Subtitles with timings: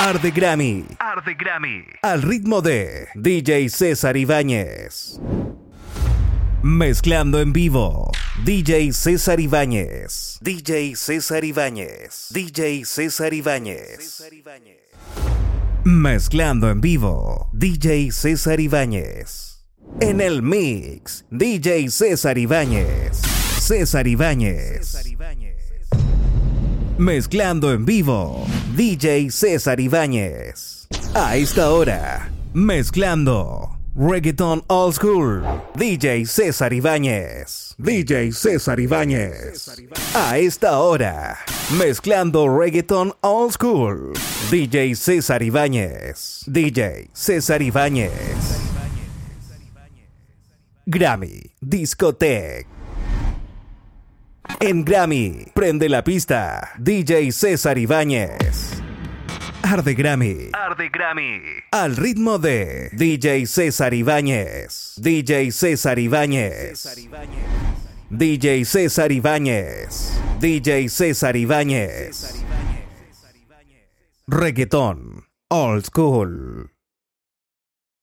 [0.00, 0.84] Arde Grammy.
[1.00, 1.84] Arde Grammy.
[2.02, 5.18] Al ritmo de DJ César Ibáñez.
[6.62, 8.12] Mezclando en vivo.
[8.44, 10.38] DJ César Ibáñez.
[10.40, 12.28] DJ César Ibáñez.
[12.30, 14.22] DJ César Ibáñez.
[15.82, 17.50] Mezclando en vivo.
[17.52, 19.64] DJ César Ibáñez.
[20.00, 21.24] En el mix.
[21.32, 23.16] DJ César Ibáñez.
[23.58, 24.94] César Ibáñez.
[26.98, 28.46] Mezclando en vivo.
[28.76, 30.86] DJ César Ibáñez.
[31.14, 32.28] A esta hora.
[32.52, 33.70] Mezclando.
[33.96, 35.42] Reggaeton Old School.
[35.74, 37.74] DJ César Ibáñez.
[37.78, 39.68] DJ César Ibáñez.
[40.14, 41.38] A esta hora.
[41.78, 44.12] Mezclando Reggaeton Old School.
[44.50, 46.44] DJ César Ibáñez.
[46.46, 48.12] DJ César Ibáñez.
[50.86, 52.77] Grammy Discotech.
[54.60, 56.72] En Grammy, prende la pista.
[56.78, 58.82] DJ César Ibáñez.
[59.62, 60.50] Arde Grammy.
[60.52, 61.40] Arde Grammy.
[61.70, 64.94] Al ritmo de DJ César Ibáñez.
[64.96, 66.88] DJ César Ibáñez.
[68.10, 70.18] DJ César Ibáñez.
[70.40, 72.44] DJ César Ibáñez.
[74.26, 75.24] Reggaetón.
[75.50, 76.72] Old School.